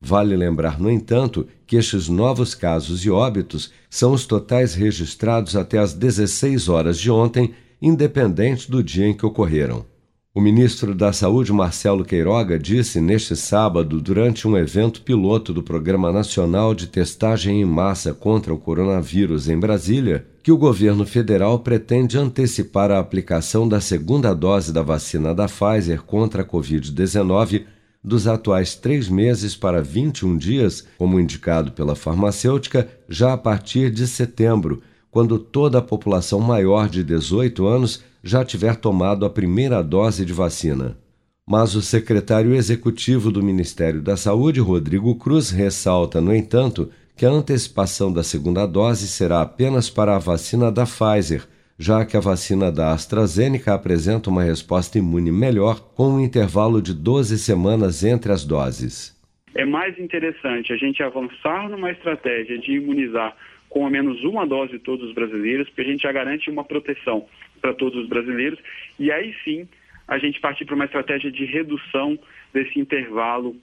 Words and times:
Vale 0.00 0.34
lembrar, 0.34 0.80
no 0.80 0.90
entanto, 0.90 1.46
que 1.66 1.76
estes 1.76 2.08
novos 2.08 2.54
casos 2.54 3.04
e 3.04 3.10
óbitos 3.10 3.70
são 3.88 4.12
os 4.12 4.26
totais 4.26 4.74
registrados 4.74 5.54
até 5.54 5.78
às 5.78 5.92
16 5.92 6.68
horas 6.68 6.98
de 6.98 7.08
ontem, 7.10 7.54
independente 7.80 8.68
do 8.70 8.82
dia 8.82 9.06
em 9.06 9.14
que 9.14 9.26
ocorreram. 9.26 9.91
O 10.34 10.40
ministro 10.40 10.94
da 10.94 11.12
Saúde, 11.12 11.52
Marcelo 11.52 12.06
Queiroga, 12.06 12.58
disse 12.58 13.02
neste 13.02 13.36
sábado, 13.36 14.00
durante 14.00 14.48
um 14.48 14.56
evento 14.56 15.02
piloto 15.02 15.52
do 15.52 15.62
Programa 15.62 16.10
Nacional 16.10 16.74
de 16.74 16.86
Testagem 16.86 17.60
em 17.60 17.66
Massa 17.66 18.14
contra 18.14 18.54
o 18.54 18.56
Coronavírus 18.56 19.50
em 19.50 19.60
Brasília, 19.60 20.26
que 20.42 20.50
o 20.50 20.56
governo 20.56 21.04
federal 21.04 21.58
pretende 21.58 22.16
antecipar 22.16 22.90
a 22.90 22.98
aplicação 22.98 23.68
da 23.68 23.78
segunda 23.78 24.32
dose 24.32 24.72
da 24.72 24.80
vacina 24.80 25.34
da 25.34 25.46
Pfizer 25.46 26.02
contra 26.02 26.40
a 26.40 26.46
Covid-19 26.46 27.64
dos 28.02 28.26
atuais 28.26 28.74
três 28.74 29.10
meses 29.10 29.54
para 29.54 29.82
21 29.82 30.38
dias, 30.38 30.86
como 30.96 31.20
indicado 31.20 31.72
pela 31.72 31.94
farmacêutica, 31.94 32.88
já 33.06 33.34
a 33.34 33.38
partir 33.38 33.90
de 33.90 34.06
setembro, 34.06 34.82
quando 35.12 35.38
toda 35.38 35.76
a 35.76 35.82
população 35.82 36.40
maior 36.40 36.88
de 36.88 37.04
18 37.04 37.66
anos 37.66 38.02
já 38.24 38.42
tiver 38.42 38.76
tomado 38.76 39.26
a 39.26 39.30
primeira 39.30 39.82
dose 39.82 40.24
de 40.24 40.32
vacina. 40.32 40.96
Mas 41.46 41.74
o 41.74 41.82
secretário 41.82 42.54
executivo 42.54 43.30
do 43.30 43.42
Ministério 43.42 44.00
da 44.00 44.16
Saúde, 44.16 44.58
Rodrigo 44.58 45.14
Cruz, 45.16 45.50
ressalta, 45.50 46.18
no 46.18 46.34
entanto, 46.34 46.90
que 47.14 47.26
a 47.26 47.30
antecipação 47.30 48.10
da 48.10 48.22
segunda 48.22 48.64
dose 48.64 49.06
será 49.06 49.42
apenas 49.42 49.90
para 49.90 50.16
a 50.16 50.18
vacina 50.18 50.72
da 50.72 50.86
Pfizer, 50.86 51.46
já 51.78 52.06
que 52.06 52.16
a 52.16 52.20
vacina 52.20 52.72
da 52.72 52.92
AstraZeneca 52.92 53.74
apresenta 53.74 54.30
uma 54.30 54.42
resposta 54.42 54.96
imune 54.96 55.30
melhor, 55.30 55.78
com 55.94 56.14
um 56.14 56.20
intervalo 56.20 56.80
de 56.80 56.94
12 56.94 57.38
semanas 57.38 58.02
entre 58.02 58.32
as 58.32 58.46
doses. 58.46 59.14
É 59.54 59.66
mais 59.66 59.98
interessante 59.98 60.72
a 60.72 60.76
gente 60.76 61.02
avançar 61.02 61.68
numa 61.68 61.90
estratégia 61.90 62.58
de 62.58 62.72
imunizar 62.72 63.36
com 63.72 63.84
ao 63.84 63.90
menos 63.90 64.22
uma 64.22 64.46
dose 64.46 64.78
todos 64.78 65.08
os 65.08 65.14
brasileiros, 65.14 65.66
porque 65.68 65.80
a 65.80 65.84
gente 65.84 66.02
já 66.02 66.12
garante 66.12 66.50
uma 66.50 66.62
proteção 66.62 67.26
para 67.58 67.72
todos 67.72 67.98
os 68.02 68.06
brasileiros, 68.06 68.58
e 68.98 69.10
aí 69.10 69.34
sim 69.42 69.66
a 70.06 70.18
gente 70.18 70.38
partir 70.40 70.66
para 70.66 70.74
uma 70.74 70.84
estratégia 70.84 71.32
de 71.32 71.46
redução 71.46 72.18
desse 72.52 72.78
intervalo 72.78 73.56